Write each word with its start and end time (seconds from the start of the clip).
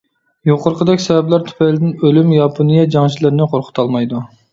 يۇقىرىقىدەك 0.49 1.01
سەۋەبلەر 1.03 1.43
تۈپەيلىدىن، 1.49 1.91
ئۆلۈم 2.07 2.31
ياپونىيە 2.37 2.87
جەڭچىلىرىنى 2.97 3.47
قورقۇتالمايدۇ. 3.53 4.23